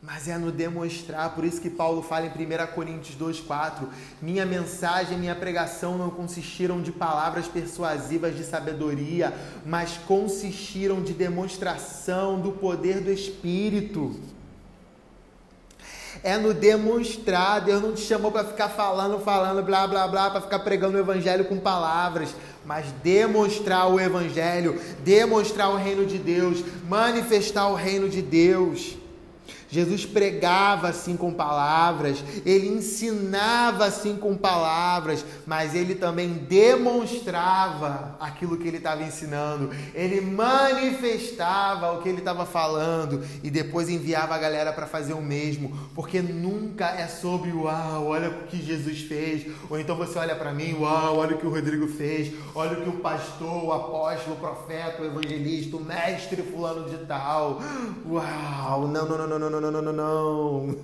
[0.00, 1.34] mas é no demonstrar.
[1.34, 3.88] Por isso que Paulo fala em 1 Coríntios 2,4:
[4.22, 12.40] Minha mensagem, minha pregação não consistiram de palavras persuasivas de sabedoria, mas consistiram de demonstração
[12.40, 14.35] do poder do Espírito.
[16.26, 17.60] É no demonstrar.
[17.60, 21.00] Deus não te chamou para ficar falando, falando, blá, blá, blá, para ficar pregando o
[21.00, 22.34] Evangelho com palavras,
[22.64, 28.96] mas demonstrar o Evangelho, demonstrar o reino de Deus, manifestar o reino de Deus.
[29.68, 38.56] Jesus pregava assim com palavras, ele ensinava assim com palavras, mas ele também demonstrava aquilo
[38.56, 44.38] que ele estava ensinando, ele manifestava o que ele estava falando e depois enviava a
[44.38, 49.46] galera para fazer o mesmo, porque nunca é sobre uau, olha o que Jesus fez,
[49.68, 52.82] ou então você olha para mim, uau, olha o que o Rodrigo fez, olha o
[52.82, 57.60] que o pastor, o apóstolo, o profeta, o evangelista, o mestre fulano de tal,
[58.08, 60.76] uau, não, não, não, não, não, não, não, não, não.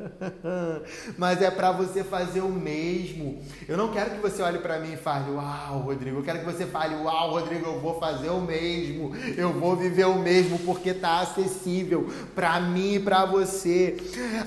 [1.16, 3.42] Mas é para você fazer o mesmo.
[3.68, 6.18] Eu não quero que você olhe para mim e fale, uau, Rodrigo.
[6.18, 9.14] Eu quero que você fale, uau, Rodrigo, eu vou fazer o mesmo.
[9.36, 13.96] Eu vou viver o mesmo porque tá acessível para mim e para você.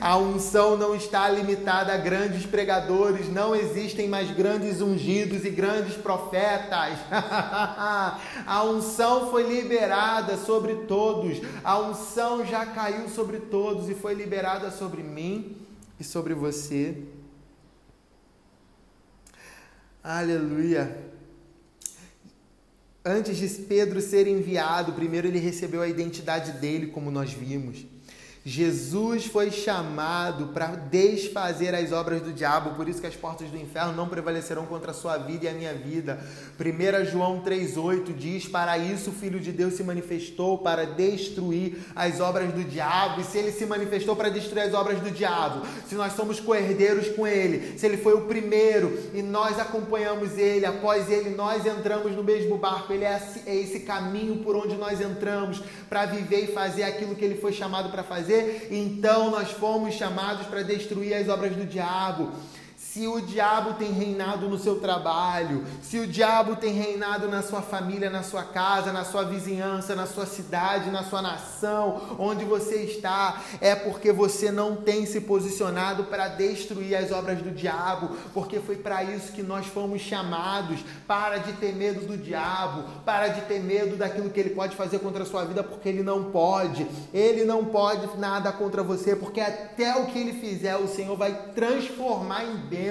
[0.01, 3.31] A unção não está limitada a grandes pregadores.
[3.31, 6.97] Não existem mais grandes ungidos e grandes profetas.
[7.11, 11.41] a unção foi liberada sobre todos.
[11.63, 15.57] A unção já caiu sobre todos e foi liberada sobre mim
[15.99, 17.03] e sobre você.
[20.03, 21.11] Aleluia.
[23.05, 27.85] Antes de Pedro ser enviado, primeiro ele recebeu a identidade dele, como nós vimos.
[28.45, 33.57] Jesus foi chamado para desfazer as obras do diabo, por isso que as portas do
[33.57, 36.19] inferno não prevalecerão contra a sua vida e a minha vida.
[36.59, 42.19] 1 João 3,8 diz: Para isso o Filho de Deus se manifestou para destruir as
[42.19, 43.21] obras do diabo.
[43.21, 47.07] E se ele se manifestou para destruir as obras do diabo, se nós somos coerdeiros
[47.15, 52.11] com ele, se ele foi o primeiro e nós acompanhamos ele, após ele nós entramos
[52.11, 56.83] no mesmo barco, ele é esse caminho por onde nós entramos para viver e fazer
[56.83, 58.32] aquilo que ele foi chamado para fazer
[58.69, 62.31] então nós fomos chamados para destruir as obras do diabo.
[62.93, 67.63] Se o diabo tem reinado no seu trabalho, se o diabo tem reinado na sua
[67.63, 72.83] família, na sua casa, na sua vizinhança, na sua cidade, na sua nação, onde você
[72.83, 78.59] está, é porque você não tem se posicionado para destruir as obras do diabo, porque
[78.59, 80.79] foi para isso que nós fomos chamados.
[81.07, 84.99] Para de ter medo do diabo, para de ter medo daquilo que ele pode fazer
[84.99, 86.85] contra a sua vida, porque ele não pode.
[87.11, 91.33] Ele não pode nada contra você, porque até o que ele fizer, o Senhor vai
[91.55, 92.82] transformar em bênção,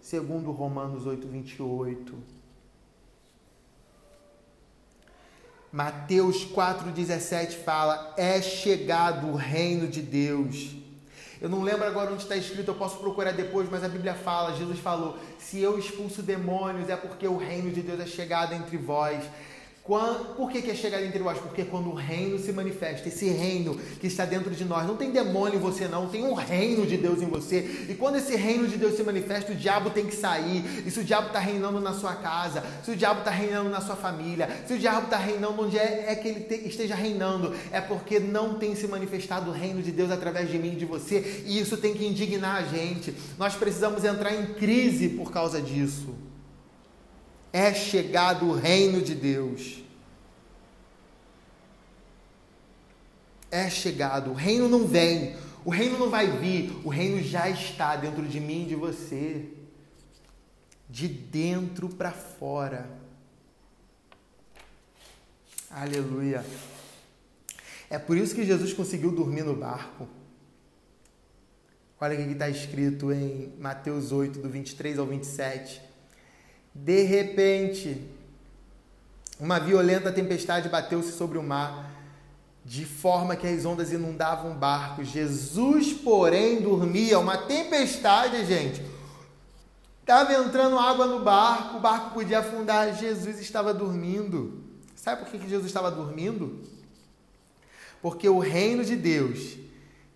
[0.00, 2.14] segundo Romanos 8, 28.
[5.72, 10.74] Mateus 4,17 fala: É chegado o reino de Deus.
[11.40, 14.56] Eu não lembro agora onde está escrito, eu posso procurar depois, mas a Bíblia fala:
[14.56, 18.76] Jesus falou: Se eu expulso demônios, é porque o reino de Deus é chegado entre
[18.78, 19.22] vós.
[19.86, 21.38] Por que, é chegada entre nós?
[21.38, 25.12] Porque quando o reino se manifesta, esse reino que está dentro de nós, não tem
[25.12, 27.86] demônio em você, não, tem um reino de Deus em você.
[27.88, 30.82] E quando esse reino de Deus se manifesta, o diabo tem que sair.
[30.84, 33.80] E se o diabo está reinando na sua casa, se o diabo está reinando na
[33.80, 37.54] sua família, se o diabo está reinando onde é, é que ele te, esteja reinando,
[37.70, 40.84] é porque não tem se manifestado o reino de Deus através de mim e de
[40.84, 41.44] você.
[41.46, 43.14] E isso tem que indignar a gente.
[43.38, 46.26] Nós precisamos entrar em crise por causa disso
[47.52, 49.82] é chegado o reino de Deus.
[53.50, 57.96] É chegado, o reino não vem, o reino não vai vir, o reino já está
[57.96, 59.48] dentro de mim de você.
[60.88, 62.88] De dentro para fora.
[65.70, 66.44] Aleluia.
[67.88, 70.08] É por isso que Jesus conseguiu dormir no barco.
[72.00, 75.80] Olha o que está escrito em Mateus 8, do 23 ao 27.
[76.84, 78.00] De repente,
[79.40, 81.90] uma violenta tempestade bateu-se sobre o mar,
[82.64, 85.04] de forma que as ondas inundavam o barco.
[85.04, 87.18] Jesus, porém, dormia.
[87.18, 88.82] Uma tempestade, gente.
[90.00, 92.94] Estava entrando água no barco, o barco podia afundar.
[92.94, 94.62] Jesus estava dormindo.
[94.94, 96.62] Sabe por que Jesus estava dormindo?
[98.02, 99.56] Porque o reino de Deus,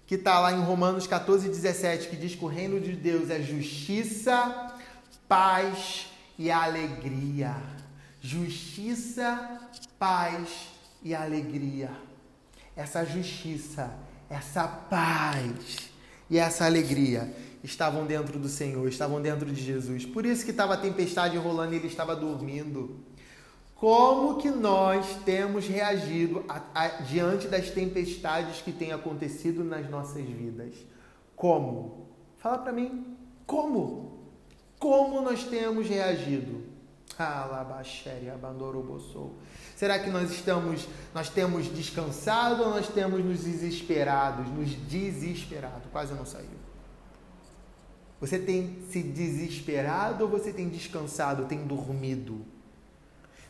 [0.06, 3.40] que está lá em Romanos 14, 17, que diz que o reino de Deus é
[3.40, 4.74] justiça,
[5.28, 6.09] paz
[6.40, 7.54] e alegria.
[8.18, 9.60] Justiça,
[9.98, 10.68] paz
[11.02, 11.90] e alegria.
[12.74, 13.92] Essa justiça,
[14.30, 15.90] essa paz
[16.30, 17.30] e essa alegria
[17.62, 20.06] estavam dentro do Senhor, estavam dentro de Jesus.
[20.06, 22.98] Por isso que estava a tempestade rolando e ele estava dormindo.
[23.74, 30.24] Como que nós temos reagido a, a, diante das tempestades que têm acontecido nas nossas
[30.24, 30.72] vidas?
[31.36, 32.06] Como?
[32.38, 33.14] Fala para mim.
[33.46, 34.19] Como?
[34.80, 36.62] Como nós temos reagido?
[39.76, 45.86] Será que nós estamos, nós temos descansado ou nós temos nos desesperados, nos desesperado?
[45.92, 46.48] Quase não saiu.
[48.22, 52.46] Você tem se desesperado ou você tem descansado, tem dormido?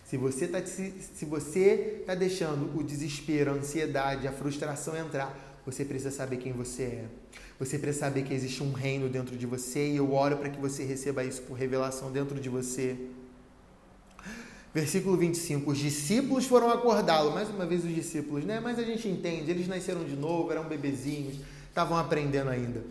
[0.05, 5.38] Se você está se, se você tá deixando o desespero, a ansiedade, a frustração entrar,
[5.64, 7.19] você precisa saber quem você é.
[7.61, 10.59] Você precisa saber que existe um reino dentro de você e eu oro para que
[10.59, 12.96] você receba isso por revelação dentro de você.
[14.73, 17.33] Versículo 25: Os discípulos foram acordá-lo.
[17.33, 18.61] Mais uma vez, os discípulos, né?
[18.61, 21.37] Mas a gente entende, eles nasceram de novo, eram bebezinhos,
[21.68, 22.83] estavam aprendendo ainda.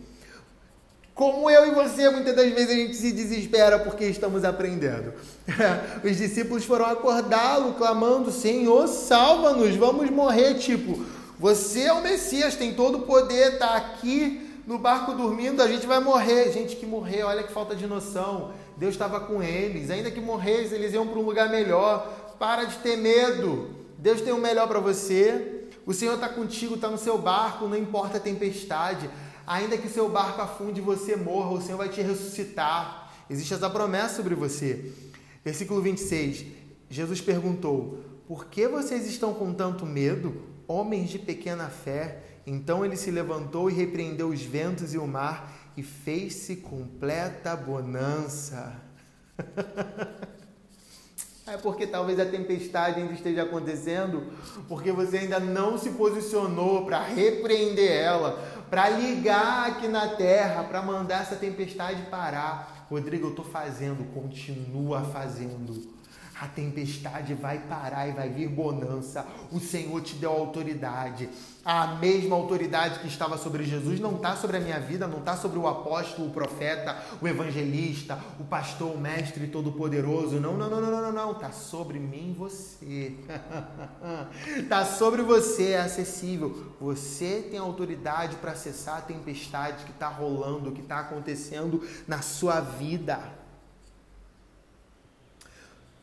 [1.14, 5.14] Como eu e você, muitas das vezes a gente se desespera porque estamos aprendendo.
[6.04, 10.54] Os discípulos foram acordá-lo, clamando: Senhor, salva-nos, vamos morrer.
[10.54, 11.04] Tipo,
[11.40, 15.84] você é o Messias, tem todo o poder, está aqui no barco dormindo, a gente
[15.84, 16.52] vai morrer.
[16.52, 18.52] Gente que morreu, olha que falta de noção.
[18.76, 22.06] Deus estava com eles, ainda que morressem, eles iam para um lugar melhor.
[22.38, 23.68] Para de ter medo.
[23.98, 25.66] Deus tem o melhor para você.
[25.84, 29.10] O Senhor está contigo, está no seu barco, não importa a tempestade.
[29.44, 33.12] Ainda que seu barco afunde e você morra, o Senhor vai te ressuscitar.
[33.28, 34.92] Existe essa promessa sobre você.
[35.44, 36.44] Versículo 26.
[36.88, 42.29] Jesus perguntou: Por que vocês estão com tanto medo, homens de pequena fé?
[42.46, 48.74] Então ele se levantou e repreendeu os ventos e o mar e fez-se completa bonança.
[51.46, 54.32] É porque talvez a tempestade ainda esteja acontecendo,
[54.68, 58.38] porque você ainda não se posicionou para repreender ela,
[58.70, 62.86] para ligar aqui na terra, para mandar essa tempestade parar.
[62.88, 65.90] Rodrigo, eu estou fazendo, continua fazendo.
[66.40, 69.26] a tempestade vai parar e vai vir bonança.
[69.50, 71.28] O Senhor te deu autoridade.
[71.72, 75.36] A mesma autoridade que estava sobre Jesus não está sobre a minha vida, não está
[75.36, 80.40] sobre o apóstolo, o profeta, o evangelista, o pastor, o mestre todo-poderoso.
[80.40, 81.30] Não, não, não, não, não, não.
[81.30, 83.14] Está sobre mim você.
[84.56, 86.74] Está sobre você, é acessível.
[86.80, 92.58] Você tem autoridade para acessar a tempestade que está rolando, que está acontecendo na sua
[92.58, 93.39] vida.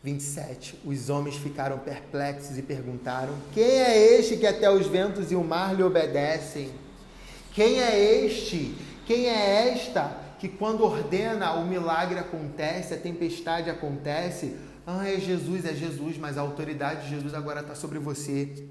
[0.08, 0.80] 27.
[0.86, 5.44] Os homens ficaram perplexos e perguntaram: Quem é este que até os ventos e o
[5.44, 6.72] mar lhe obedecem?
[7.52, 8.78] Quem é este?
[9.06, 14.56] Quem é esta que quando ordena o milagre acontece, a tempestade acontece?
[14.86, 18.70] Ah, é Jesus, é Jesus, mas a autoridade de Jesus agora está sobre você.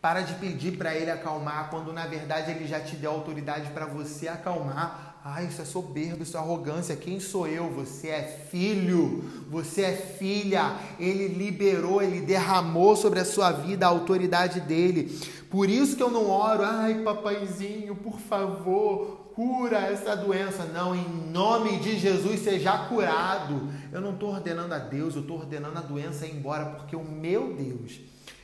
[0.00, 3.84] Para de pedir para ele acalmar, quando na verdade ele já te deu autoridade para
[3.84, 5.17] você acalmar.
[5.24, 6.96] Ah, isso é soberba, isso é arrogância.
[6.96, 7.70] Quem sou eu?
[7.72, 10.76] Você é filho, você é filha.
[10.98, 15.18] Ele liberou, ele derramou sobre a sua vida a autoridade dele.
[15.50, 20.64] Por isso que eu não oro, ai, papaizinho, por favor, cura essa doença.
[20.64, 23.68] Não, em nome de Jesus, seja curado.
[23.92, 27.04] Eu não estou ordenando a Deus, eu estou ordenando a doença ir embora, porque o
[27.04, 28.00] meu Deus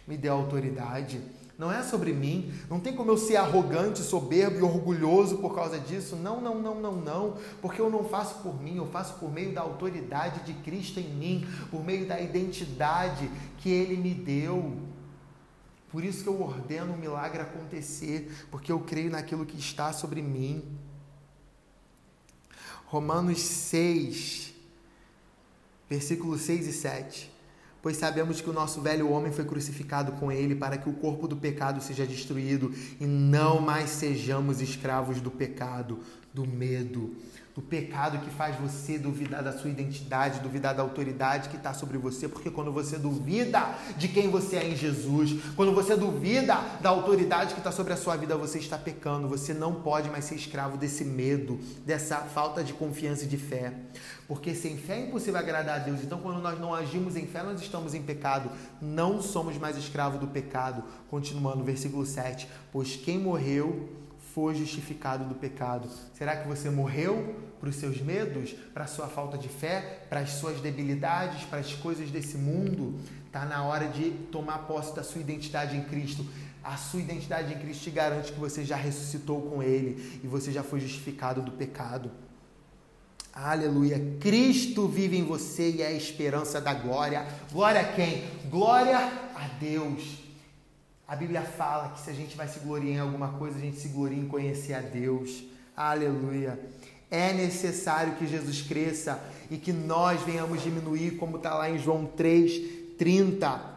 [0.07, 1.21] me deu autoridade.
[1.57, 2.53] Não é sobre mim.
[2.69, 6.17] Não tem como eu ser arrogante, soberbo e orgulhoso por causa disso.
[6.17, 7.39] Não, não, não, não, não.
[7.61, 11.09] Porque eu não faço por mim, eu faço por meio da autoridade de Cristo em
[11.09, 14.77] mim, por meio da identidade que Ele me deu.
[15.91, 19.93] Por isso que eu ordeno o um milagre acontecer, porque eu creio naquilo que está
[19.93, 20.65] sobre mim.
[22.87, 24.53] Romanos 6,
[25.89, 27.34] versículos 6 e 7
[27.85, 31.29] pois sabemos que o nosso velho homem foi crucificado com ele para que o corpo
[31.29, 35.99] do pecado seja destruído e não mais sejamos escravos do pecado,
[36.33, 37.15] do medo,
[37.55, 41.97] do pecado que faz você duvidar da sua identidade, duvidar da autoridade que está sobre
[41.97, 46.91] você, porque quando você duvida de quem você é em Jesus, quando você duvida da
[46.91, 50.35] autoridade que está sobre a sua vida, você está pecando, você não pode mais ser
[50.35, 53.73] escravo desse medo, dessa falta de confiança e de fé,
[54.27, 57.45] porque sem fé é impossível agradar a Deus, então quando nós não agimos em fé,
[57.45, 58.51] nós estamos em pecado,
[58.83, 64.04] não somos mais escravos do pecado, continuando, versículo 7, pois quem morreu
[64.35, 65.89] foi justificado do pecado.
[66.13, 70.21] Será que você morreu para os seus medos, para a sua falta de fé, para
[70.21, 72.99] as suas debilidades, para as coisas desse mundo?
[73.27, 76.27] Está na hora de tomar posse da sua identidade em Cristo.
[76.65, 80.51] A sua identidade em Cristo te garante que você já ressuscitou com Ele e você
[80.51, 82.11] já foi justificado do pecado.
[83.33, 84.17] Aleluia.
[84.19, 87.25] Cristo vive em você e é a esperança da glória.
[87.53, 88.25] Glória a quem?
[88.51, 90.24] Glória a Deus.
[91.15, 93.77] A Bíblia fala que se a gente vai se gloriar em alguma coisa, a gente
[93.77, 95.45] se gloria em conhecer a Deus.
[95.77, 96.59] Aleluia.
[97.09, 102.05] É necessário que Jesus cresça e que nós venhamos diminuir, como está lá em João
[102.05, 103.74] 3, 30.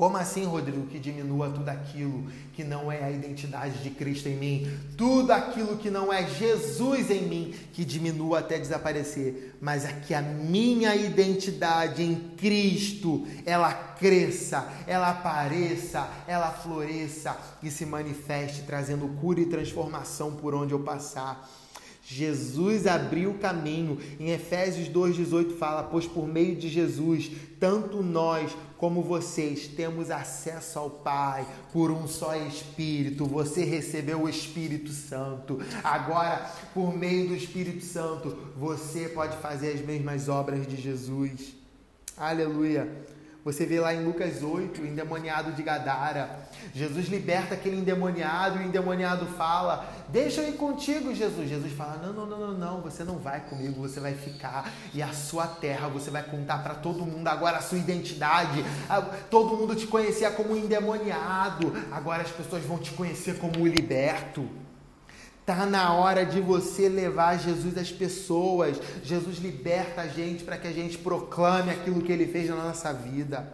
[0.00, 2.24] Como assim, Rodrigo, que diminua tudo aquilo
[2.54, 4.78] que não é a identidade de Cristo em mim?
[4.96, 9.58] Tudo aquilo que não é Jesus em mim, que diminua até desaparecer.
[9.60, 17.70] Mas é que a minha identidade em Cristo, ela cresça, ela apareça, ela floresça e
[17.70, 21.46] se manifeste, trazendo cura e transformação por onde eu passar.
[22.12, 23.96] Jesus abriu o caminho.
[24.18, 27.30] Em Efésios 2,18 fala: Pois por meio de Jesus,
[27.60, 33.24] tanto nós como vocês temos acesso ao Pai por um só Espírito.
[33.26, 35.60] Você recebeu o Espírito Santo.
[35.84, 41.54] Agora, por meio do Espírito Santo, você pode fazer as mesmas obras de Jesus.
[42.16, 42.90] Aleluia.
[43.42, 46.46] Você vê lá em Lucas 8, o endemoniado de Gadara.
[46.74, 51.48] Jesus liberta aquele endemoniado e o endemoniado fala: Deixa eu ir contigo, Jesus.
[51.48, 55.02] Jesus fala: Não, não, não, não, não, você não vai comigo, você vai ficar e
[55.02, 58.62] a sua terra você vai contar para todo mundo agora a sua identidade.
[59.30, 64.46] Todo mundo te conhecia como endemoniado, agora as pessoas vão te conhecer como o liberto.
[65.50, 68.80] Está na hora de você levar Jesus às pessoas.
[69.02, 72.92] Jesus liberta a gente para que a gente proclame aquilo que ele fez na nossa
[72.92, 73.52] vida.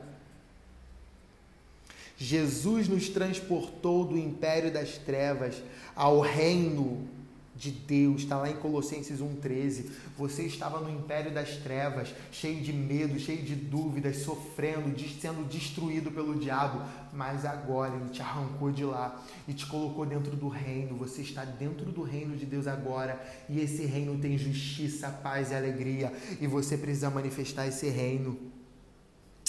[2.19, 5.63] Jesus nos transportou do império das trevas
[5.95, 7.09] ao reino
[7.57, 9.87] de Deus, está lá em Colossenses 1,13.
[10.19, 16.11] Você estava no império das trevas, cheio de medo, cheio de dúvidas, sofrendo, sendo destruído
[16.11, 16.83] pelo diabo,
[17.13, 20.97] mas agora ele te arrancou de lá e te colocou dentro do reino.
[20.99, 25.55] Você está dentro do reino de Deus agora, e esse reino tem justiça, paz e
[25.55, 28.39] alegria, e você precisa manifestar esse reino.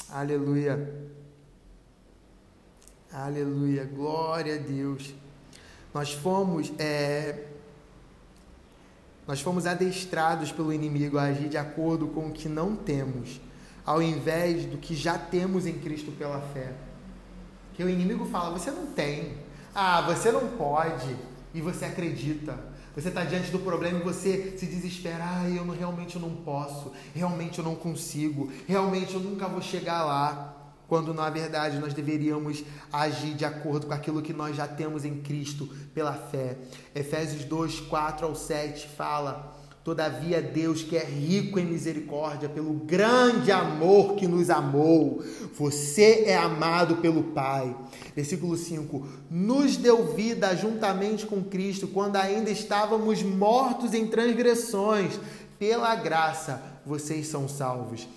[0.10, 1.12] Aleluia.
[3.12, 3.84] Aleluia.
[3.84, 5.14] Glória a Deus.
[5.94, 6.72] Nós fomos.
[6.80, 7.48] É
[9.28, 13.42] nós fomos adestrados pelo inimigo a agir de acordo com o que não temos,
[13.86, 16.74] ao invés do que já temos em Cristo pela fé.
[17.74, 19.34] Que o inimigo fala: você não tem,
[19.76, 21.16] ah, você não pode,
[21.54, 22.58] e você acredita.
[22.96, 25.24] Você está diante do problema e você se desespera.
[25.24, 30.04] Ah, eu não, realmente não posso, realmente eu não consigo, realmente eu nunca vou chegar
[30.04, 30.57] lá.
[30.88, 35.22] Quando na verdade nós deveríamos agir de acordo com aquilo que nós já temos em
[35.22, 36.58] Cristo pela fé.
[36.96, 39.58] Efésios 2, 4 ao 7 fala
[39.88, 45.24] Todavia, Deus, que é rico em misericórdia, pelo grande amor que nos amou,
[45.58, 47.74] você é amado pelo Pai.
[48.14, 55.18] Versículo 5: Nos deu vida juntamente com Cristo quando ainda estávamos mortos em transgressões.
[55.58, 58.10] Pela graça, vocês são salvos.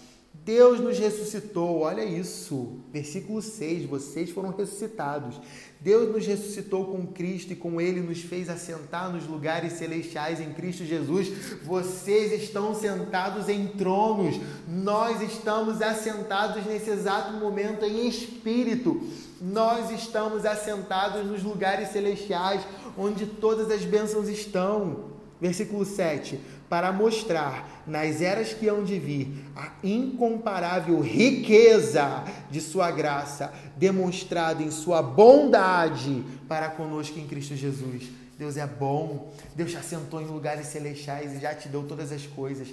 [0.45, 5.39] Deus nos ressuscitou, olha isso, versículo 6: vocês foram ressuscitados.
[5.79, 10.53] Deus nos ressuscitou com Cristo e com Ele nos fez assentar nos lugares celestiais em
[10.53, 11.29] Cristo Jesus.
[11.63, 19.01] Vocês estão sentados em tronos, nós estamos assentados nesse exato momento em espírito.
[19.41, 22.63] Nós estamos assentados nos lugares celestiais
[22.97, 25.11] onde todas as bênçãos estão.
[25.41, 26.39] Versículo 7:
[26.71, 34.63] Para mostrar nas eras que hão de vir a incomparável riqueza de Sua graça, demonstrada
[34.63, 38.09] em Sua bondade para conosco em Cristo Jesus.
[38.39, 42.25] Deus é bom, Deus já sentou em lugares celestiais e já te deu todas as
[42.25, 42.69] coisas.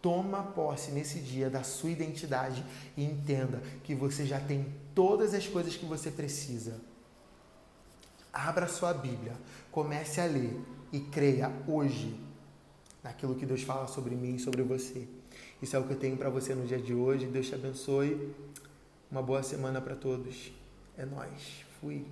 [0.00, 2.64] Toma posse nesse dia da sua identidade
[2.96, 6.80] e entenda que você já tem todas as coisas que você precisa.
[8.32, 9.34] Abra sua Bíblia,
[9.70, 10.58] comece a ler
[10.90, 12.18] e creia hoje
[13.02, 15.06] naquilo que Deus fala sobre mim e sobre você.
[15.60, 17.26] Isso é o que eu tenho para você no dia de hoje.
[17.26, 18.32] Deus te abençoe.
[19.10, 20.52] Uma boa semana para todos.
[20.96, 21.64] É nós.
[21.80, 22.04] Fui.